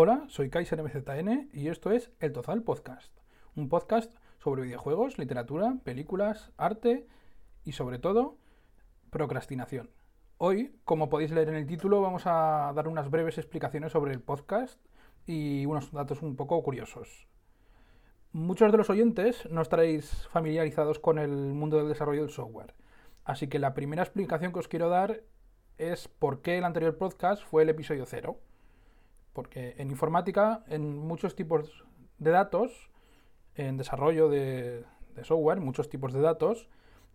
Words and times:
Hola, 0.00 0.26
soy 0.28 0.48
Kaiser 0.48 0.80
MZN 0.80 1.50
y 1.52 1.66
esto 1.66 1.90
es 1.90 2.12
El 2.20 2.32
Tozal 2.32 2.62
Podcast, 2.62 3.12
un 3.56 3.68
podcast 3.68 4.14
sobre 4.38 4.62
videojuegos, 4.62 5.18
literatura, 5.18 5.74
películas, 5.82 6.52
arte 6.56 7.08
y 7.64 7.72
sobre 7.72 7.98
todo 7.98 8.36
procrastinación. 9.10 9.90
Hoy, 10.36 10.78
como 10.84 11.08
podéis 11.08 11.32
leer 11.32 11.48
en 11.48 11.56
el 11.56 11.66
título, 11.66 12.00
vamos 12.00 12.22
a 12.26 12.72
dar 12.76 12.86
unas 12.86 13.10
breves 13.10 13.38
explicaciones 13.38 13.90
sobre 13.90 14.12
el 14.12 14.20
podcast 14.20 14.80
y 15.26 15.66
unos 15.66 15.90
datos 15.90 16.22
un 16.22 16.36
poco 16.36 16.62
curiosos. 16.62 17.26
Muchos 18.30 18.70
de 18.70 18.78
los 18.78 18.90
oyentes 18.90 19.50
no 19.50 19.62
estaréis 19.62 20.28
familiarizados 20.28 21.00
con 21.00 21.18
el 21.18 21.32
mundo 21.32 21.76
del 21.76 21.88
desarrollo 21.88 22.22
del 22.22 22.30
software, 22.30 22.72
así 23.24 23.48
que 23.48 23.58
la 23.58 23.74
primera 23.74 24.04
explicación 24.04 24.52
que 24.52 24.60
os 24.60 24.68
quiero 24.68 24.90
dar 24.90 25.24
es 25.76 26.06
por 26.06 26.40
qué 26.40 26.56
el 26.56 26.64
anterior 26.64 26.96
podcast 26.96 27.42
fue 27.42 27.64
el 27.64 27.70
episodio 27.70 28.06
cero 28.06 28.38
porque 29.38 29.76
en 29.78 29.92
informática, 29.92 30.64
en 30.66 30.98
muchos 30.98 31.36
tipos 31.36 31.84
de 32.18 32.32
datos, 32.32 32.90
en 33.54 33.76
desarrollo 33.76 34.28
de, 34.28 34.84
software, 35.22 35.60
muchos 35.60 35.88
tipos 35.88 36.12
de 36.12 36.20
datos, 36.20 36.68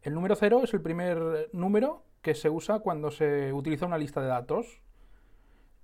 el 0.04 0.13
número 0.13 0.38
cero 0.38 0.62
es 0.63 0.73
el 0.73 0.80
primer 0.80 1.49
número 1.52 2.05
que 2.22 2.34
se 2.34 2.49
usa 2.49 2.80
cuando 2.80 3.12
se 3.12 3.52
utiliza 3.52 3.86
una 3.86 3.98
lista 3.98 4.22
de 4.22 4.27
datos. 4.27 4.82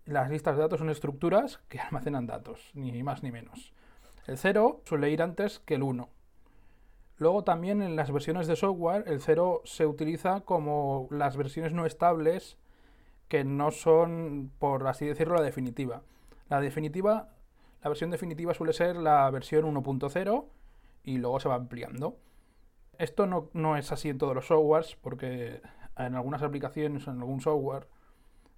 Las 0.05 0.29
listas 0.29 0.55
de 0.55 0.62
datos 0.62 0.79
son 0.79 0.89
estructuras 0.89 1.59
que 1.67 1.77
almacenan 1.81 2.25
datos, 2.25 2.71
ni 2.73 3.03
más 3.03 3.21
ni 3.21 3.34
menos. 3.34 3.73
El 4.26 4.37
cero 4.37 4.79
suele 4.85 5.12
ir 5.12 5.21
antes 5.21 5.59
que 5.59 5.76
el 5.76 5.84
1. 5.84 6.07
Luego 7.17 7.43
también 7.43 7.81
en 7.81 7.98
las 7.98 8.13
versiones 8.13 8.48
de 8.48 8.55
software 8.55 9.03
el 9.07 9.20
cero 9.20 9.62
se 9.65 9.85
utiliza 9.85 10.40
como 10.40 11.09
las 11.12 11.35
versiones 11.35 11.73
no 11.73 11.85
estables 11.85 12.55
que 13.27 13.43
no 13.43 13.71
son, 13.71 14.53
por 14.57 14.87
así 14.87 15.05
decirlo, 15.05 15.35
la 15.35 15.41
definitiva. 15.41 16.01
La 16.49 16.59
definitiva, 16.59 17.30
la 17.84 17.89
versión 17.89 18.09
definitiva 18.09 18.55
suele 18.55 18.73
ser 18.73 18.95
la 18.95 19.30
versión 19.30 19.66
1.0 19.66 20.45
y 21.04 21.18
luego 21.20 21.40
se 21.40 21.48
va 21.48 21.55
ampliando. 21.55 22.18
Esto 22.98 23.27
no, 23.27 23.77
es 23.77 23.91
así 23.91 24.10
en 24.10 24.18
todos 24.18 24.35
los 24.35 24.48
softwares, 24.48 24.98
porque 24.99 25.62
en 25.96 26.15
algunas 26.15 26.41
aplicaciones, 26.41 27.07
en 27.07 27.20
algún 27.20 27.40
software, 27.40 27.88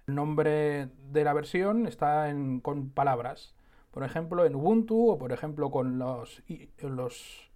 el 0.06 0.14
nombre 0.14 0.88
de 1.10 1.24
la 1.24 1.34
versión 1.34 1.86
está 1.86 2.30
en, 2.30 2.60
con 2.60 2.90
palabras. 2.90 3.54
Por 3.90 4.04
ejemplo, 4.04 4.46
en 4.46 4.56
Ubuntu 4.56 5.10
o 5.10 5.18
por 5.18 5.32
ejemplo 5.32 5.70
con 5.70 5.98
los, 5.98 6.42
los, 6.78 7.50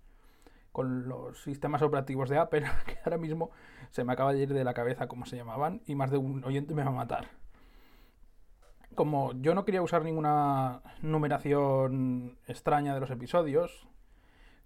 con 0.71 1.09
los 1.09 1.43
sistemas 1.43 1.81
operativos 1.81 2.29
de 2.29 2.37
Apple, 2.37 2.67
que 2.87 2.99
ahora 3.05 3.17
mismo 3.17 3.51
se 3.91 4.05
me 4.05 4.13
acaba 4.13 4.35
de 4.35 4.41
ir 4.41 4.53
de 4.53 4.65
la 4.65 4.75
cabeza 4.75 5.09
cómo 5.09 5.25
se 5.25 5.37
llamaban 5.37 5.81
y 5.87 5.95
más 5.95 6.11
de 6.11 6.19
un 6.19 6.45
oyente 6.45 6.75
me 6.75 6.85
va 6.85 6.91
a 6.91 6.93
matar 6.93 7.46
como 8.95 9.33
yo 9.41 9.55
no 9.55 9.65
quería 9.65 9.83
usar 9.83 10.05
ninguna 10.05 10.83
numeración 11.03 12.39
extraña 12.47 12.95
de 12.95 13.01
los 13.01 13.11
episodios, 13.11 13.87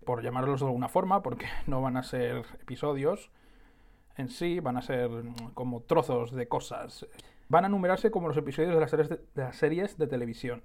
por 0.04 0.22
llamarlos 0.22 0.60
de 0.60 0.66
alguna 0.66 0.88
forma, 0.88 1.22
porque 1.22 1.46
no 1.66 1.80
van 1.82 1.96
a 1.96 2.02
ser 2.02 2.44
episodios 2.60 3.30
en 4.16 4.28
sí, 4.28 4.60
van 4.60 4.76
a 4.76 4.82
ser 4.82 5.10
como 5.54 5.82
trozos 5.82 6.32
de 6.32 6.48
cosas. 6.48 7.06
Van 7.48 7.64
a 7.64 7.68
numerarse 7.68 8.10
como 8.10 8.28
los 8.28 8.36
episodios 8.36 8.74
de 8.74 8.80
las 8.80 8.90
series 8.90 9.08
de, 9.08 9.20
las 9.34 9.56
series 9.56 9.98
de 9.98 10.06
televisión, 10.06 10.62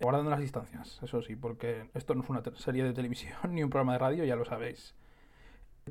guardando 0.00 0.30
las 0.30 0.40
distancias, 0.40 1.00
eso 1.02 1.22
sí, 1.22 1.34
porque 1.34 1.90
esto 1.94 2.14
no 2.14 2.22
es 2.22 2.30
una 2.30 2.42
serie 2.56 2.84
de 2.84 2.92
televisión 2.92 3.36
ni 3.50 3.62
un 3.62 3.70
programa 3.70 3.94
de 3.94 3.98
radio, 3.98 4.24
ya 4.24 4.36
lo 4.36 4.44
sabéis. 4.44 4.94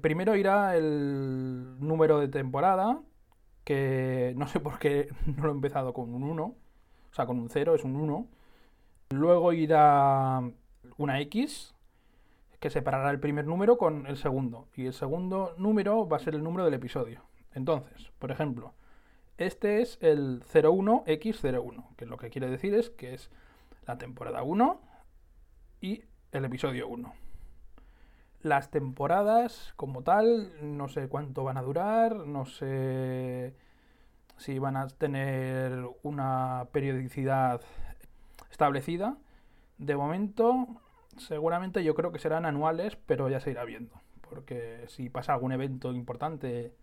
Primero 0.01 0.35
irá 0.35 0.75
el 0.75 1.77
número 1.79 2.19
de 2.19 2.27
temporada, 2.27 3.01
que 3.63 4.33
no 4.37 4.47
sé 4.47 4.59
por 4.59 4.79
qué 4.79 5.09
no 5.25 5.43
lo 5.43 5.49
he 5.49 5.55
empezado 5.55 5.93
con 5.93 6.13
un 6.13 6.23
1, 6.23 6.55
o 7.13 7.15
sea, 7.15 7.27
con 7.27 7.37
un 7.37 7.47
0 7.47 7.75
es 7.75 7.83
un 7.83 7.95
1. 7.95 8.27
Luego 9.11 9.53
irá 9.53 10.41
una 10.97 11.19
X, 11.19 11.75
que 12.59 12.71
separará 12.71 13.11
el 13.11 13.19
primer 13.19 13.45
número 13.45 13.77
con 13.77 14.07
el 14.07 14.17
segundo. 14.17 14.67
Y 14.75 14.87
el 14.87 14.93
segundo 14.93 15.53
número 15.59 16.09
va 16.09 16.17
a 16.17 16.19
ser 16.19 16.33
el 16.33 16.41
número 16.41 16.65
del 16.65 16.73
episodio. 16.73 17.21
Entonces, 17.53 18.11
por 18.17 18.31
ejemplo, 18.31 18.73
este 19.37 19.83
es 19.83 19.99
el 20.01 20.43
01X01, 20.43 21.95
que 21.97 22.07
lo 22.07 22.17
que 22.17 22.31
quiere 22.31 22.49
decir 22.49 22.73
es 22.73 22.89
que 22.89 23.13
es 23.13 23.29
la 23.85 23.99
temporada 23.99 24.41
1 24.41 24.81
y 25.81 26.05
el 26.31 26.45
episodio 26.45 26.87
1. 26.87 27.13
Las 28.41 28.71
temporadas 28.71 29.73
como 29.75 30.01
tal, 30.01 30.51
no 30.63 30.87
sé 30.87 31.09
cuánto 31.09 31.43
van 31.43 31.57
a 31.57 31.61
durar, 31.61 32.15
no 32.15 32.47
sé 32.47 33.53
si 34.37 34.59
van 34.59 34.77
a 34.77 34.87
tener 34.87 35.85
una 36.01 36.67
periodicidad 36.71 37.61
establecida. 38.51 39.17
De 39.77 39.95
momento, 39.95 40.67
seguramente 41.17 41.83
yo 41.83 41.95
creo 41.95 42.11
que 42.11 42.19
serán 42.19 42.45
anuales, 42.45 42.95
pero 42.95 43.29
ya 43.29 43.39
se 43.39 43.51
irá 43.51 43.65
viendo. 43.65 44.01
Porque 44.29 44.85
si 44.87 45.09
pasa 45.09 45.33
algún 45.33 45.51
evento 45.51 45.91
importante 45.93 46.73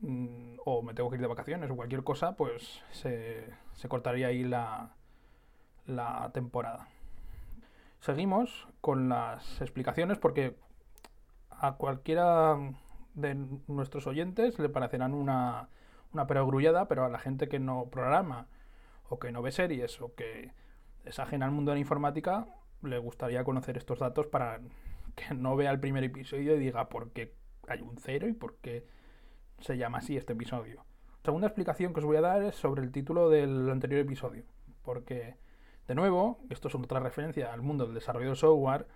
mm, 0.00 0.56
o 0.64 0.82
me 0.82 0.94
tengo 0.94 1.10
que 1.10 1.16
ir 1.16 1.22
de 1.22 1.28
vacaciones 1.28 1.70
o 1.70 1.76
cualquier 1.76 2.04
cosa, 2.04 2.36
pues 2.36 2.82
se, 2.92 3.48
cortaría 3.88 4.28
ahí 4.28 4.44
la, 4.44 4.94
la 5.86 6.30
temporada. 6.32 6.88
Seguimos 8.00 8.68
con 8.80 9.08
las 9.08 9.60
explicaciones 9.60 10.18
porque 10.18 10.56
a 11.50 11.76
cualquiera 11.76 12.56
de 13.14 13.34
nuestros 13.66 14.06
oyentes 14.06 14.58
le 14.58 14.68
parecerán 14.68 15.14
una 15.14 15.68
una 16.14 16.26
perogrullada, 16.26 16.88
pero 16.88 17.04
a 17.04 17.08
la 17.08 17.18
gente 17.18 17.48
que 17.48 17.58
no 17.58 17.90
programa 17.90 18.46
o 19.08 19.18
que 19.18 19.32
no 19.32 19.42
ve 19.42 19.52
series 19.52 20.00
o 20.00 20.14
que 20.14 20.52
es 21.04 21.18
ajena 21.18 21.46
al 21.46 21.52
mundo 21.52 21.70
de 21.70 21.76
la 21.76 21.80
informática, 21.80 22.46
le 22.82 22.98
gustaría 22.98 23.44
conocer 23.44 23.76
estos 23.76 23.98
datos 23.98 24.26
para 24.26 24.60
que 25.14 25.34
no 25.34 25.56
vea 25.56 25.70
el 25.70 25.80
primer 25.80 26.04
episodio 26.04 26.56
y 26.56 26.58
diga 26.58 26.88
por 26.88 27.10
qué 27.10 27.34
hay 27.68 27.80
un 27.80 27.96
cero 27.98 28.28
y 28.28 28.32
por 28.32 28.56
qué 28.56 28.86
se 29.60 29.76
llama 29.76 29.98
así 29.98 30.16
este 30.16 30.32
episodio. 30.32 30.84
segunda 31.22 31.46
explicación 31.46 31.92
que 31.92 32.00
os 32.00 32.06
voy 32.06 32.16
a 32.16 32.20
dar 32.20 32.42
es 32.42 32.54
sobre 32.54 32.82
el 32.82 32.92
título 32.92 33.30
del 33.30 33.70
anterior 33.70 34.00
episodio, 34.00 34.44
porque, 34.82 35.36
de 35.86 35.94
nuevo, 35.94 36.40
esto 36.50 36.68
es 36.68 36.74
otra 36.74 37.00
referencia 37.00 37.52
al 37.52 37.62
mundo 37.62 37.86
del 37.86 37.94
desarrollo 37.94 38.30
de 38.30 38.36
software, 38.36 38.86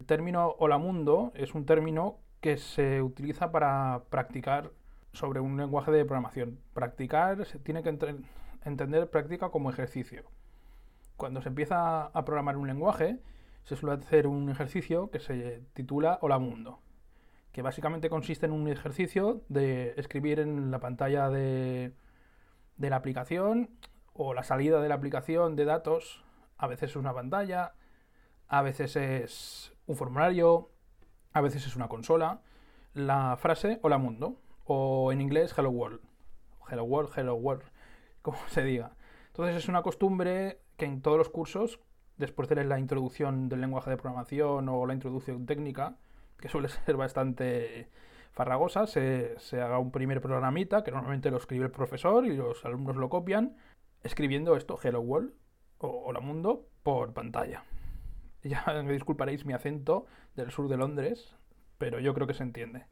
el 0.00 0.06
término 0.06 0.56
hola 0.58 0.78
mundo 0.78 1.32
es 1.34 1.54
un 1.54 1.66
término 1.66 2.18
que 2.40 2.56
se 2.56 3.02
utiliza 3.02 3.52
para 3.52 4.02
practicar 4.10 4.72
sobre 5.12 5.40
un 5.40 5.56
lenguaje 5.56 5.90
de 5.90 6.04
programación. 6.04 6.58
Practicar 6.72 7.44
se 7.46 7.58
tiene 7.58 7.82
que 7.82 7.96
entender 8.64 9.10
práctica 9.10 9.50
como 9.50 9.70
ejercicio. 9.70 10.24
Cuando 11.16 11.42
se 11.42 11.48
empieza 11.48 12.06
a 12.06 12.24
programar 12.24 12.56
un 12.56 12.66
lenguaje, 12.66 13.20
se 13.64 13.76
suele 13.76 14.02
hacer 14.02 14.26
un 14.26 14.48
ejercicio 14.48 15.10
que 15.10 15.20
se 15.20 15.62
titula 15.74 16.18
Hola 16.22 16.38
Mundo, 16.38 16.80
que 17.52 17.62
básicamente 17.62 18.10
consiste 18.10 18.46
en 18.46 18.52
un 18.52 18.68
ejercicio 18.68 19.42
de 19.48 19.94
escribir 19.96 20.40
en 20.40 20.70
la 20.70 20.80
pantalla 20.80 21.28
de, 21.28 21.92
la 22.78 22.96
aplicación 22.96 23.70
o 24.14 24.34
la 24.34 24.42
salida 24.42 24.80
de 24.80 24.88
la 24.88 24.96
aplicación 24.96 25.54
de 25.54 25.64
datos. 25.64 26.24
A 26.56 26.66
veces 26.66 26.90
es 26.90 26.96
una 26.96 27.12
pantalla, 27.12 27.74
a 28.48 28.62
veces 28.62 28.96
es 28.96 29.72
un 29.86 29.96
formulario, 29.96 30.70
a 31.32 31.40
veces 31.40 31.66
es 31.66 31.76
una 31.76 31.88
consola. 31.88 32.40
La 32.94 33.36
frase 33.36 33.78
Hola 33.82 33.98
Mundo 33.98 34.38
o 34.64 35.12
en 35.12 35.20
inglés 35.20 35.54
Hello 35.56 35.70
World. 35.70 36.00
Hello 36.70 36.84
World, 36.84 37.10
Hello 37.16 37.34
World, 37.34 37.64
como 38.22 38.38
se 38.48 38.62
diga. 38.62 38.92
Entonces 39.28 39.56
es 39.56 39.68
una 39.68 39.82
costumbre 39.82 40.60
que 40.76 40.84
en 40.84 41.02
todos 41.02 41.18
los 41.18 41.28
cursos, 41.28 41.80
después 42.16 42.48
de 42.48 42.64
la 42.64 42.78
introducción 42.78 43.48
del 43.48 43.60
lenguaje 43.60 43.90
de 43.90 43.96
programación 43.96 44.68
o 44.68 44.86
la 44.86 44.94
introducción 44.94 45.46
técnica, 45.46 45.96
que 46.38 46.48
suele 46.48 46.68
ser 46.86 46.96
bastante 46.96 47.88
farragosa, 48.32 48.86
se, 48.86 49.36
haga 49.52 49.78
un 49.78 49.90
primer 49.90 50.20
programita 50.20 50.82
que 50.82 50.90
normalmente 50.90 51.30
lo 51.30 51.36
escribe 51.36 51.66
el 51.66 51.70
profesor 51.70 52.26
y 52.26 52.36
los 52.36 52.64
alumnos 52.64 52.96
lo 52.96 53.08
copian, 53.08 53.56
escribiendo 54.02 54.56
esto, 54.56 54.78
Hello 54.82 55.00
World 55.00 55.32
o 55.78 56.04
Hola 56.06 56.20
Mundo, 56.20 56.66
por 56.82 57.12
pantalla. 57.12 57.64
Ya 58.44 58.64
me 58.82 58.92
disculparéis 58.92 59.46
mi 59.46 59.52
acento 59.52 60.06
del 60.34 60.50
sur 60.50 60.68
de 60.68 60.76
Londres, 60.76 61.36
pero 61.78 62.00
yo 62.00 62.12
creo 62.12 62.26
que 62.26 62.34
se 62.34 62.42
entiende. 62.42 62.86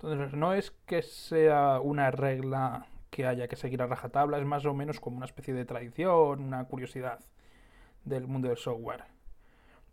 Entonces, 0.00 0.34
no 0.34 0.52
es 0.52 0.72
que 0.86 1.02
sea 1.02 1.80
una 1.80 2.10
regla 2.10 2.86
que 3.10 3.26
haya 3.26 3.48
que 3.48 3.56
seguir 3.56 3.80
a 3.80 3.86
rajatabla, 3.86 4.38
es 4.38 4.44
más 4.44 4.66
o 4.66 4.74
menos 4.74 5.00
como 5.00 5.16
una 5.16 5.26
especie 5.26 5.54
de 5.54 5.64
tradición, 5.64 6.42
una 6.42 6.64
curiosidad 6.66 7.20
del 8.04 8.26
mundo 8.26 8.48
del 8.48 8.58
software. 8.58 9.04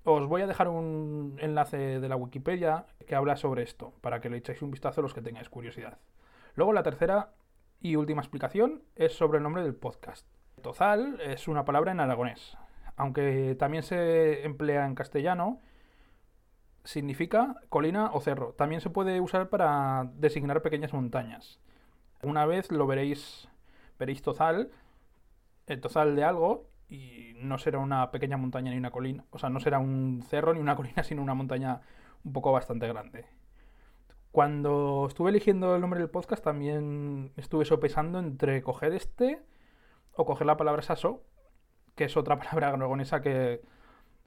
Os 0.03 0.27
voy 0.27 0.41
a 0.41 0.47
dejar 0.47 0.67
un 0.67 1.37
enlace 1.39 2.01
de 2.01 2.09
la 2.09 2.17
Wikipedia 2.17 2.85
que 3.07 3.15
habla 3.15 3.37
sobre 3.37 3.63
esto, 3.63 3.93
para 4.01 4.19
que 4.19 4.29
le 4.29 4.37
echéis 4.37 4.61
un 4.61 4.71
vistazo 4.71 4.99
a 4.99 5.03
los 5.03 5.13
que 5.13 5.21
tengáis 5.21 5.49
curiosidad. 5.49 5.99
Luego 6.55 6.73
la 6.73 6.83
tercera 6.83 7.31
y 7.79 7.95
última 7.95 8.21
explicación 8.21 8.83
es 8.97 9.13
sobre 9.13 9.37
el 9.37 9.43
nombre 9.43 9.63
del 9.63 9.75
podcast. 9.75 10.27
Tozal 10.61 11.21
es 11.21 11.47
una 11.47 11.63
palabra 11.63 11.93
en 11.93 12.01
aragonés, 12.01 12.57
aunque 12.97 13.55
también 13.57 13.83
se 13.83 14.45
emplea 14.45 14.85
en 14.85 14.95
castellano 14.95 15.61
significa 16.83 17.55
colina 17.69 18.11
o 18.13 18.21
cerro. 18.21 18.53
También 18.53 18.81
se 18.81 18.89
puede 18.89 19.21
usar 19.21 19.49
para 19.49 20.09
designar 20.15 20.61
pequeñas 20.61 20.93
montañas. 20.93 21.59
Una 22.21 22.45
vez 22.45 22.71
lo 22.71 22.87
veréis, 22.87 23.47
veréis 23.99 24.21
tozal, 24.21 24.71
el 25.67 25.81
tozal 25.81 26.15
de 26.15 26.23
algo, 26.23 26.67
y 26.89 27.33
no 27.37 27.57
será 27.57 27.79
una 27.79 28.11
pequeña 28.11 28.37
montaña 28.37 28.71
ni 28.71 28.77
una 28.77 28.91
colina, 28.91 29.25
o 29.31 29.39
sea, 29.39 29.49
no 29.49 29.59
será 29.59 29.79
un 29.79 30.23
cerro 30.27 30.53
ni 30.53 30.59
una 30.59 30.75
colina, 30.77 31.03
sino 31.03 31.21
una 31.21 31.33
montaña 31.33 31.81
un 32.23 32.33
poco 32.33 32.51
bastante 32.51 32.87
grande. 32.87 33.25
Cuando 34.31 35.05
estuve 35.07 35.29
eligiendo 35.29 35.75
el 35.75 35.81
nombre 35.81 35.99
del 35.99 36.09
podcast 36.09 36.43
también 36.43 37.31
estuve 37.37 37.65
sopesando 37.65 38.19
entre 38.19 38.63
coger 38.63 38.93
este 38.93 39.39
o 40.15 40.25
coger 40.25 40.47
la 40.47 40.57
palabra 40.57 40.81
saso, 40.81 41.23
que 41.95 42.05
es 42.05 42.17
otra 42.17 42.37
palabra 42.39 42.69
aragonesa 42.69 43.21
que 43.21 43.61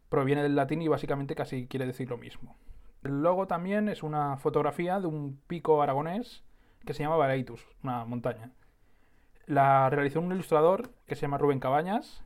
proviene 0.08 0.42
del 0.42 0.56
latín 0.56 0.82
y 0.82 0.88
básicamente 0.88 1.34
casi 1.34 1.66
quiere 1.66 1.86
decir 1.86 2.08
lo 2.08 2.18
mismo. 2.18 2.56
El 3.02 3.22
logo 3.22 3.46
también 3.46 3.88
es 3.88 4.02
una 4.02 4.36
fotografía 4.36 5.00
de 5.00 5.06
un 5.06 5.40
pico 5.46 5.82
aragonés 5.82 6.44
que 6.84 6.94
se 6.94 7.02
llama 7.02 7.16
Bareitus, 7.16 7.66
una 7.82 8.04
montaña. 8.04 8.52
La 9.46 9.90
realizó 9.90 10.20
un 10.20 10.32
ilustrador 10.32 10.90
que 11.06 11.14
se 11.14 11.22
llama 11.22 11.38
Rubén 11.38 11.60
Cabañas, 11.60 12.24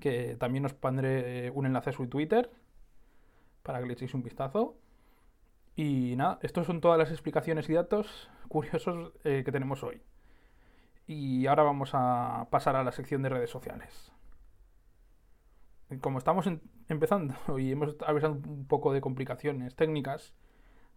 que 0.00 0.36
también 0.36 0.64
os 0.64 0.74
pondré 0.74 1.50
un 1.50 1.66
enlace 1.66 1.90
a 1.90 1.92
su 1.92 2.06
Twitter 2.08 2.50
para 3.62 3.80
que 3.80 3.86
le 3.86 3.92
echéis 3.94 4.14
un 4.14 4.22
vistazo. 4.22 4.76
Y 5.74 6.14
nada, 6.16 6.38
estos 6.42 6.66
son 6.66 6.80
todas 6.80 6.98
las 6.98 7.10
explicaciones 7.10 7.68
y 7.68 7.72
datos 7.72 8.30
curiosos 8.48 9.12
eh, 9.24 9.42
que 9.44 9.52
tenemos 9.52 9.82
hoy. 9.82 10.02
Y 11.06 11.46
ahora 11.46 11.62
vamos 11.62 11.90
a 11.94 12.46
pasar 12.50 12.76
a 12.76 12.84
la 12.84 12.92
sección 12.92 13.22
de 13.22 13.28
redes 13.28 13.50
sociales. 13.50 14.12
Como 16.00 16.18
estamos 16.18 16.48
empezando 16.88 17.34
y 17.58 17.72
hemos 17.72 17.96
avisado 18.06 18.34
un 18.34 18.66
poco 18.66 18.92
de 18.92 19.00
complicaciones 19.00 19.74
técnicas, 19.74 20.32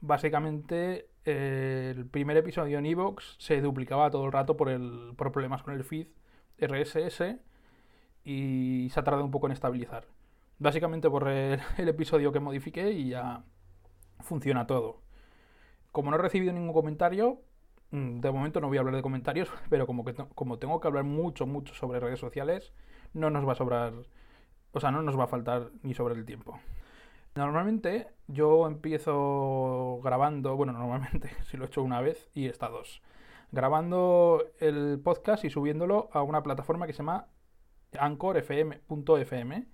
básicamente 0.01 1.09
eh, 1.25 1.93
el 1.95 2.05
primer 2.05 2.37
episodio 2.37 2.77
en 2.77 2.85
Evox 2.85 3.35
se 3.39 3.61
duplicaba 3.61 4.09
todo 4.11 4.25
el 4.25 4.31
rato 4.31 4.55
por, 4.55 4.69
el, 4.69 5.13
por 5.17 5.31
problemas 5.31 5.63
con 5.63 5.73
el 5.73 5.83
feed 5.83 6.07
RSS 6.59 7.37
y 8.23 8.89
se 8.91 8.99
ha 8.99 9.03
tardado 9.03 9.25
un 9.25 9.31
poco 9.31 9.47
en 9.47 9.53
estabilizar. 9.53 10.05
Básicamente 10.59 11.09
por 11.09 11.27
el, 11.27 11.59
el 11.77 11.89
episodio 11.89 12.31
que 12.31 12.39
modifiqué 12.39 12.91
y 12.91 13.09
ya 13.09 13.43
funciona 14.19 14.67
todo. 14.67 15.01
Como 15.91 16.11
no 16.11 16.17
he 16.17 16.19
recibido 16.19 16.53
ningún 16.53 16.73
comentario, 16.73 17.41
mm, 17.91 18.19
de 18.19 18.31
momento 18.31 18.61
no 18.61 18.67
voy 18.67 18.77
a 18.77 18.81
hablar 18.81 18.95
de 18.95 19.01
comentarios, 19.01 19.49
pero 19.69 19.87
como, 19.87 20.05
que 20.05 20.13
como 20.13 20.59
tengo 20.59 20.79
que 20.79 20.87
hablar 20.87 21.03
mucho, 21.03 21.45
mucho 21.45 21.73
sobre 21.73 21.99
redes 21.99 22.19
sociales, 22.19 22.73
no 23.13 23.29
nos 23.29 23.47
va 23.47 23.53
a 23.53 23.55
sobrar, 23.55 23.93
o 24.75 24.79
sea, 24.81 24.91
no 24.91 25.01
nos 25.01 25.17
va 25.17 25.23
a 25.23 25.27
faltar 25.27 25.71
ni 25.83 25.93
sobre 25.93 26.15
el 26.15 26.25
tiempo. 26.25 26.59
Normalmente 27.33 28.09
yo 28.27 28.67
empiezo 28.67 30.01
grabando, 30.03 30.55
bueno, 30.57 30.73
normalmente 30.73 31.29
si 31.45 31.55
lo 31.57 31.63
he 31.63 31.67
hecho 31.67 31.81
una 31.81 32.01
vez 32.01 32.29
y 32.33 32.47
está 32.47 32.67
dos, 32.67 33.01
grabando 33.51 34.43
el 34.59 34.99
podcast 35.01 35.45
y 35.45 35.49
subiéndolo 35.49 36.09
a 36.11 36.23
una 36.23 36.43
plataforma 36.43 36.87
que 36.87 36.93
se 36.93 36.99
llama 36.99 37.27
anchor.fm.fm 37.97 39.65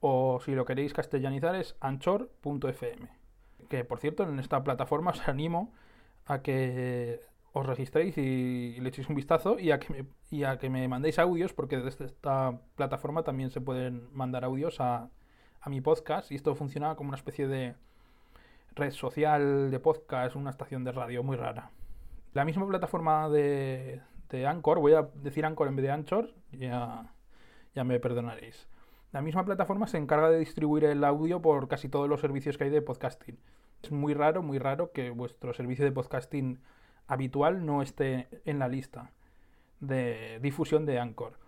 o 0.00 0.40
si 0.42 0.54
lo 0.54 0.64
queréis 0.64 0.94
castellanizar 0.94 1.54
es 1.54 1.76
anchor.fm 1.80 3.08
que 3.68 3.84
por 3.84 3.98
cierto 3.98 4.22
en 4.22 4.38
esta 4.38 4.64
plataforma 4.64 5.10
os 5.10 5.28
animo 5.28 5.72
a 6.24 6.40
que 6.40 7.20
os 7.54 7.64
registréis 7.64 8.18
y, 8.18 8.78
le 8.80 8.88
echéis 8.88 9.08
un 9.08 9.14
vistazo 9.14 9.58
y 9.60 9.70
a, 9.70 9.78
que 9.78 9.92
me, 9.92 10.06
y 10.30 10.42
a 10.42 10.58
que 10.58 10.68
me 10.68 10.86
mandéis 10.88 11.20
audios, 11.20 11.52
porque 11.52 11.78
desde 11.78 12.04
esta 12.04 12.58
plataforma 12.74 13.22
también 13.22 13.50
se 13.50 13.60
pueden 13.60 14.08
mandar 14.12 14.44
audios 14.44 14.80
a, 14.80 15.08
a 15.60 15.70
mi 15.70 15.80
podcast 15.80 16.32
y 16.32 16.34
esto 16.34 16.54
funciona 16.56 16.96
como 16.96 17.10
una 17.10 17.16
especie 17.16 17.46
de 17.46 17.76
red 18.74 18.90
social 18.90 19.70
de 19.70 19.78
podcast, 19.78 20.34
una 20.34 20.50
estación 20.50 20.82
de 20.82 20.90
radio 20.90 21.22
muy 21.22 21.36
rara. 21.36 21.70
La 22.32 22.44
misma 22.44 22.66
plataforma 22.66 23.28
de, 23.28 24.00
de 24.30 24.46
Anchor, 24.48 24.80
voy 24.80 24.94
a 24.94 25.08
decir 25.14 25.46
Anchor 25.46 25.68
en 25.68 25.76
vez 25.76 25.84
de 25.84 25.92
Anchor, 25.92 26.34
ya, 26.50 27.14
ya 27.72 27.84
me 27.84 28.00
perdonaréis. 28.00 28.66
La 29.12 29.22
misma 29.22 29.44
plataforma 29.44 29.86
se 29.86 29.98
encarga 29.98 30.28
de 30.28 30.40
distribuir 30.40 30.86
el 30.86 31.04
audio 31.04 31.40
por 31.40 31.68
casi 31.68 31.88
todos 31.88 32.08
los 32.08 32.20
servicios 32.20 32.58
que 32.58 32.64
hay 32.64 32.70
de 32.70 32.82
podcasting. 32.82 33.38
Es 33.80 33.92
muy 33.92 34.12
raro, 34.12 34.42
muy 34.42 34.58
raro 34.58 34.90
que 34.90 35.10
vuestro 35.10 35.54
servicio 35.54 35.84
de 35.84 35.92
podcasting 35.92 36.58
habitual 37.06 37.64
no 37.64 37.82
esté 37.82 38.28
en 38.44 38.58
la 38.58 38.68
lista 38.68 39.10
de 39.80 40.38
difusión 40.40 40.86
de 40.86 40.98
Anchor. 40.98 41.38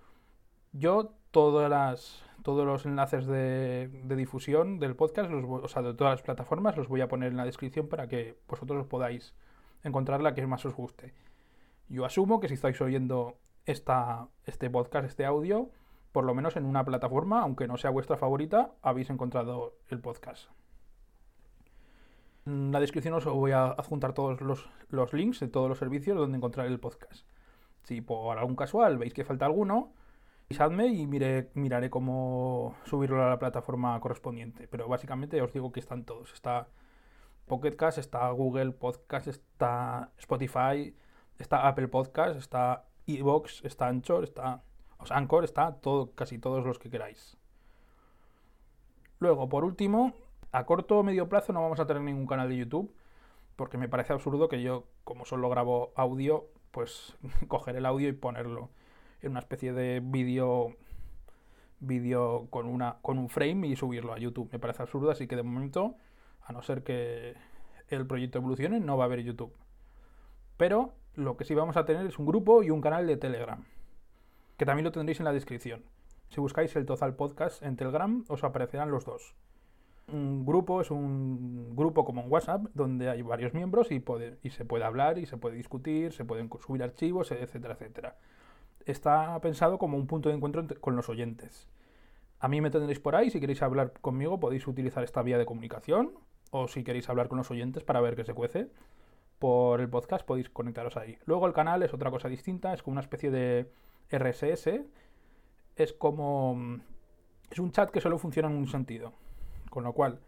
Yo 0.73 1.13
todas 1.31 1.71
las, 1.71 2.23
todos 2.43 2.67
los 2.67 2.87
enlaces 2.87 3.27
de, 3.27 3.91
difusión 4.17 4.79
del 4.79 4.97
podcast, 4.97 5.31
o 5.33 5.69
sea, 5.69 5.83
de 5.83 5.95
todas 5.95 6.15
las 6.15 6.23
plataformas, 6.23 6.77
los 6.77 6.89
voy 6.89 7.01
a 7.01 7.09
poner 7.09 7.31
en 7.31 7.37
la 7.37 7.45
descripción 7.45 7.89
para 7.89 8.09
que 8.09 8.39
vosotros 8.49 8.87
podáis 8.87 9.35
encontrar 9.83 10.21
la 10.23 10.35
que 10.35 10.47
más 10.47 10.65
os 10.67 10.75
guste. 10.75 11.15
Yo 11.89 12.05
asumo 12.05 12.41
que 12.41 12.49
si 12.49 12.55
estáis 12.55 12.81
oyendo 12.81 13.37
esta, 13.65 14.29
este 14.45 14.71
podcast, 14.71 15.07
este 15.07 15.25
audio, 15.25 15.71
por 16.13 16.25
lo 16.25 16.35
menos 16.35 16.57
en 16.57 16.65
una 16.65 16.85
plataforma, 16.85 17.43
aunque 17.43 17.69
no 17.69 17.77
sea 17.77 17.91
vuestra 17.91 18.17
favorita, 18.17 18.73
habéis 18.83 19.11
encontrado 19.11 19.75
el 19.89 20.01
podcast. 20.01 20.49
En 22.47 22.71
la 22.71 22.79
descripción 22.79 23.13
os 23.15 23.25
voy 23.25 23.51
a 23.51 23.67
adjuntar 23.67 24.13
todos 24.13 24.41
los, 24.41 25.13
links 25.13 25.41
de 25.41 25.49
todos 25.49 25.69
los 25.69 25.79
servicios 25.79 26.17
donde 26.17 26.37
encontrar 26.37 26.69
el 26.69 26.79
podcast. 26.79 27.27
Si 27.83 28.01
por 28.01 28.39
algún 28.39 28.55
casual 28.55 28.99
veis 28.99 29.13
que 29.15 29.25
falta 29.25 29.47
alguno, 29.47 29.93
avisadme 30.47 30.87
y 30.87 31.07
miraré 31.07 31.91
cómo 31.91 32.77
subirlo 32.85 33.25
a 33.25 33.31
la 33.31 33.39
plataforma 33.41 33.99
correspondiente. 34.01 34.69
Pero 34.69 34.87
básicamente 34.87 35.43
os 35.43 35.53
digo 35.53 35.73
que 35.73 35.81
están 35.81 36.05
todos. 36.05 36.33
Está 36.33 36.69
Pocketcast, 37.47 37.99
está 37.99 38.31
Google 38.31 38.71
Podcast, 38.73 39.27
está 39.27 40.13
Spotify, 40.19 40.95
está 41.39 41.67
Apple 41.67 41.89
Podcast, 41.89 42.37
está 42.37 42.87
Evox, 43.09 43.65
está 43.65 43.89
Anchor, 43.89 44.23
está 44.23 44.63
o 44.99 45.07
sea, 45.07 45.17
Anchor 45.17 45.45
está 45.45 45.73
todo, 45.75 46.13
casi 46.15 46.39
todos 46.39 46.65
los 46.65 46.79
que 46.79 46.91
queráis. 46.91 47.37
Luego, 49.19 49.49
por 49.49 49.65
último, 49.65 50.15
a 50.53 50.65
corto 50.65 50.99
o 50.99 51.03
medio 51.03 51.29
plazo 51.29 51.53
no 51.53 51.63
vamos 51.63 51.81
a 51.81 51.87
tener 51.87 52.03
ningún 52.03 52.27
canal 52.27 52.49
de 52.49 52.57
YouTube, 52.57 52.95
porque 53.57 53.79
me 53.79 53.89
parece 53.89 54.13
absurdo 54.13 54.49
que 54.49 54.63
yo, 54.63 54.85
como 55.05 55.25
solo 55.25 55.49
grabo 55.49 55.93
audio, 55.97 56.47
pues 56.71 57.17
coger 57.49 57.77
el 57.77 57.87
audio 57.87 58.09
y 58.09 58.13
ponerlo 58.13 58.71
en 59.23 59.33
una 59.33 59.41
especie 59.41 59.73
de 59.73 60.01
vídeo 60.03 60.77
vídeo 61.79 62.47
con 62.49 62.67
una 62.67 62.97
con 63.03 63.19
un 63.19 63.29
frame 63.29 63.67
y 63.67 63.77
subirlo 63.77 64.13
a 64.15 64.19
YouTube. 64.19 64.49
Me 64.53 64.59
parece 64.59 64.83
absurdo, 64.83 65.11
así 65.11 65.27
que 65.27 65.37
de 65.37 65.43
momento, 65.43 65.97
a 66.43 66.53
no 66.53 66.63
ser 66.63 66.83
que 66.83 67.35
el 67.89 68.07
proyecto 68.07 68.39
evolucione, 68.39 68.81
no 68.81 68.97
va 68.97 69.05
a 69.05 69.07
haber 69.07 69.23
YouTube. 69.23 69.53
Pero 70.57 70.95
lo 71.15 71.37
que 71.37 71.45
sí 71.45 71.55
vamos 71.55 71.77
a 71.77 71.85
tener 71.85 72.07
es 72.07 72.19
un 72.19 72.27
grupo 72.27 72.63
y 72.63 72.71
un 72.71 72.81
canal 72.81 73.07
de 73.07 73.17
Telegram 73.17 73.65
que 74.57 74.65
también 74.65 74.85
lo 74.85 74.93
tendréis 74.93 75.21
en 75.21 75.25
la 75.25 75.33
descripción. 75.33 75.85
Si 76.29 76.41
buscáis 76.41 76.75
el 76.77 76.87
Tozal 76.87 77.15
Podcast 77.15 77.63
en 77.63 77.77
Telegram, 77.77 78.25
os 78.29 78.43
aparecerán 78.43 78.91
los 78.91 79.05
dos. 79.05 79.35
Un 80.13 80.47
grupo 80.47 80.81
es 80.81 80.91
un 80.91 81.75
grupo 81.75 82.05
como 82.05 82.23
en 82.23 82.31
WhatsApp, 82.31 82.67
donde 82.75 83.11
hay 83.11 83.23
varios 83.23 83.55
miembros 83.55 83.91
y, 83.91 84.03
y 84.43 84.51
se 84.51 84.65
puede 84.65 84.85
hablar 84.85 85.19
y 85.19 85.27
se 85.27 85.37
puede 85.37 85.57
discutir, 85.57 86.13
se 86.13 86.25
pueden 86.25 86.49
subir 86.65 86.83
archivos, 86.83 87.33
etcétera, 87.33 87.75
etcétera. 87.75 88.17
Está 88.85 89.39
pensado 89.41 89.79
como 89.79 89.97
un 89.97 90.07
punto 90.07 90.29
de 90.29 90.37
encuentro 90.37 90.65
con 90.81 90.95
los 90.95 91.09
oyentes. 91.09 91.69
A 92.39 92.49
mí 92.49 92.61
me 92.61 92.71
tendréis 92.71 93.01
por 93.01 93.17
ahí, 93.17 93.31
si 93.31 93.41
queréis 93.41 93.63
hablar 93.63 93.93
conmigo 94.01 94.39
podéis 94.39 94.67
utilizar 94.69 95.03
esta 95.03 95.23
vía 95.23 95.39
de 95.39 95.47
comunicación, 95.47 96.13
o 96.51 96.69
si 96.69 96.85
queréis 96.85 97.09
hablar 97.09 97.29
con 97.29 97.39
los 97.39 97.51
oyentes 97.51 97.83
para 97.83 98.01
ver 98.01 98.15
qué 98.15 98.25
se 98.25 98.35
cuece 98.35 98.71
por 99.39 99.81
el 99.81 99.89
podcast 99.89 100.25
podéis 100.25 100.49
conectaros 100.49 100.97
ahí. 100.97 101.19
Luego 101.27 101.47
el 101.47 101.53
canal 101.53 101.83
es 101.83 101.93
otra 101.93 102.11
cosa 102.11 102.29
distinta, 102.29 102.73
es 102.73 102.83
como 102.83 102.93
una 102.93 103.03
especie 103.03 103.31
de 103.31 103.71
RSS 104.11 104.69
es 105.77 105.93
como... 105.93 106.81
Es 107.51 107.59
un 107.59 107.71
chat 107.71 107.91
que 107.91 108.01
solo 108.01 108.19
funciona 108.19 108.49
en 108.49 108.57
un 108.57 108.67
sentido. 108.67 109.13
Con 109.71 109.85
lo 109.85 109.93
cual, 109.93 110.21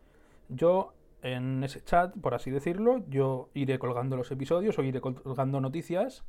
yo 0.49 0.93
en 1.23 1.65
ese 1.65 1.83
chat, 1.83 2.17
por 2.17 2.35
así 2.35 2.51
decirlo, 2.51 3.05
yo 3.09 3.51
iré 3.55 3.79
colgando 3.79 4.17
los 4.17 4.31
episodios 4.31 4.79
o 4.79 4.83
iré 4.83 5.01
colgando 5.01 5.61
noticias, 5.61 6.25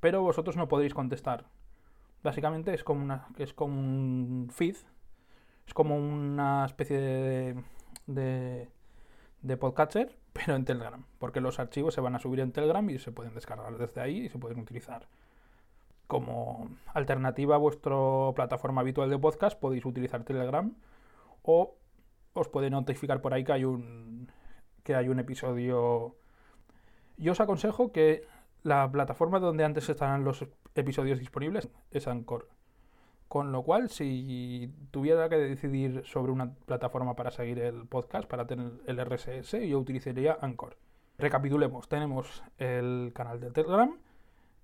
pero 0.00 0.22
vosotros 0.22 0.56
no 0.56 0.68
podréis 0.68 0.94
contestar. 0.94 1.46
Básicamente 2.22 2.74
es 2.74 2.84
como, 2.84 3.02
una, 3.02 3.28
es 3.38 3.54
como 3.54 3.78
un 3.78 4.48
feed, 4.52 4.76
es 5.66 5.74
como 5.74 5.96
una 5.96 6.64
especie 6.66 6.98
de, 7.00 7.64
de, 8.06 8.68
de 9.42 9.56
podcatcher, 9.56 10.16
pero 10.32 10.56
en 10.56 10.64
Telegram, 10.64 11.04
porque 11.18 11.40
los 11.40 11.58
archivos 11.58 11.94
se 11.94 12.00
van 12.00 12.14
a 12.14 12.18
subir 12.18 12.40
en 12.40 12.52
Telegram 12.52 12.88
y 12.90 12.98
se 12.98 13.12
pueden 13.12 13.34
descargar 13.34 13.76
desde 13.78 14.00
ahí 14.00 14.26
y 14.26 14.28
se 14.28 14.38
pueden 14.38 14.58
utilizar 14.58 15.08
como 16.10 16.68
alternativa 16.92 17.54
a 17.54 17.58
vuestra 17.58 17.94
plataforma 18.34 18.80
habitual 18.80 19.08
de 19.08 19.16
podcast 19.16 19.56
podéis 19.58 19.86
utilizar 19.86 20.24
Telegram 20.24 20.74
o 21.44 21.76
os 22.32 22.48
puede 22.48 22.70
notificar 22.70 23.20
por 23.20 23.34
ahí 23.34 23.44
que 23.44 23.52
hay 23.52 23.64
un 23.64 24.30
que 24.82 24.94
hay 24.94 25.08
un 25.08 25.18
episodio. 25.18 26.16
Yo 27.16 27.32
os 27.32 27.40
aconsejo 27.40 27.92
que 27.92 28.24
la 28.62 28.90
plataforma 28.90 29.38
donde 29.38 29.64
antes 29.64 29.88
estarán 29.88 30.24
los 30.24 30.46
episodios 30.74 31.18
disponibles 31.18 31.68
es 31.90 32.08
Anchor. 32.08 32.48
Con 33.28 33.52
lo 33.52 33.62
cual, 33.62 33.90
si 33.90 34.72
tuviera 34.90 35.28
que 35.28 35.36
decidir 35.36 36.02
sobre 36.04 36.32
una 36.32 36.52
plataforma 36.66 37.14
para 37.14 37.30
seguir 37.30 37.60
el 37.60 37.86
podcast, 37.86 38.28
para 38.28 38.46
tener 38.46 38.72
el 38.86 38.98
RSS, 38.98 39.52
yo 39.68 39.78
utilizaría 39.78 40.38
Anchor. 40.40 40.76
Recapitulemos, 41.18 41.88
tenemos 41.88 42.42
el 42.58 43.12
canal 43.14 43.38
de 43.38 43.50
Telegram, 43.50 43.96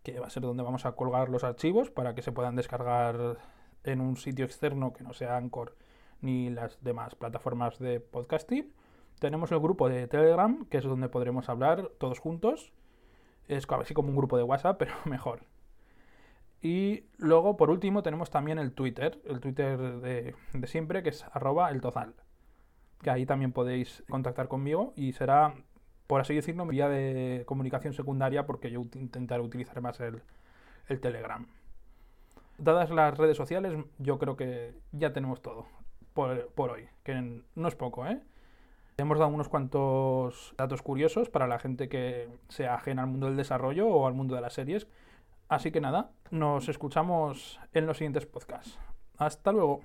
que 0.02 0.18
va 0.18 0.26
a 0.26 0.30
ser 0.30 0.42
donde 0.42 0.62
vamos 0.62 0.84
a 0.84 0.92
colgar 0.92 1.28
los 1.28 1.44
archivos 1.44 1.90
para 1.90 2.14
que 2.14 2.22
se 2.22 2.32
puedan 2.32 2.56
descargar 2.56 3.36
en 3.84 4.00
un 4.00 4.16
sitio 4.16 4.44
externo 4.44 4.92
que 4.92 5.04
no 5.04 5.12
sea 5.12 5.36
Anchor 5.36 5.76
ni 6.20 6.50
las 6.50 6.82
demás 6.82 7.14
plataformas 7.14 7.78
de 7.78 8.00
podcasting. 8.00 8.72
Tenemos 9.18 9.50
el 9.52 9.60
grupo 9.60 9.88
de 9.88 10.06
Telegram, 10.06 10.66
que 10.66 10.78
es 10.78 10.84
donde 10.84 11.08
podremos 11.08 11.48
hablar 11.48 11.90
todos 11.98 12.18
juntos. 12.18 12.72
Es 13.48 13.66
así 13.70 13.94
como 13.94 14.10
un 14.10 14.16
grupo 14.16 14.36
de 14.36 14.42
WhatsApp, 14.42 14.76
pero 14.78 14.92
mejor. 15.04 15.40
Y 16.62 17.04
luego, 17.18 17.56
por 17.56 17.70
último, 17.70 18.02
tenemos 18.02 18.30
también 18.30 18.58
el 18.58 18.72
Twitter, 18.72 19.20
el 19.24 19.40
Twitter 19.40 19.78
de, 19.78 20.34
siempre, 20.64 21.02
que 21.02 21.10
es 21.10 21.24
arroba 21.32 21.70
el 21.70 21.80
tozal. 21.80 22.14
Que 23.02 23.10
ahí 23.10 23.26
también 23.26 23.52
podéis 23.52 24.02
contactar 24.08 24.48
conmigo 24.48 24.92
y 24.96 25.12
será, 25.12 25.54
por 26.06 26.20
así 26.20 26.34
decirlo, 26.34 26.64
mi 26.64 26.72
vía 26.72 26.88
de 26.88 27.44
comunicación 27.46 27.92
secundaria 27.92 28.46
porque 28.46 28.70
yo 28.70 28.80
intentaré 28.80 29.42
utilizar 29.42 29.80
más 29.82 30.00
el 30.00 31.00
Telegram. 31.00 31.46
Dadas 32.58 32.90
las 32.90 33.16
redes 33.18 33.36
sociales, 33.36 33.84
yo 33.98 34.18
creo 34.18 34.36
que 34.36 34.74
ya 34.92 35.12
tenemos 35.12 35.42
todo 35.42 35.66
por, 36.16 36.70
hoy, 36.70 36.88
que 37.04 37.42
no 37.54 37.68
es 37.68 37.76
poco, 37.76 38.06
¿eh? 38.06 38.20
Hemos 38.96 39.18
dado 39.18 39.30
unos 39.30 39.50
cuantos 39.50 40.54
datos 40.56 40.80
curiosos 40.80 41.28
para 41.28 41.46
la 41.46 41.58
gente 41.58 41.90
que 41.90 42.28
sea 42.48 42.74
ajena 42.74 43.02
al 43.02 43.08
mundo 43.08 43.26
del 43.26 43.36
desarrollo 43.36 43.86
o 43.86 44.06
al 44.06 44.14
mundo 44.14 44.34
de 44.34 44.40
las 44.40 44.54
series. 44.54 44.88
Así 45.48 45.70
que 45.70 45.82
nada, 45.82 46.10
nos 46.30 46.70
escuchamos 46.70 47.60
en 47.74 47.86
los 47.86 47.98
siguientes 47.98 48.24
podcasts. 48.24 48.78
Hasta 49.18 49.52
luego. 49.52 49.82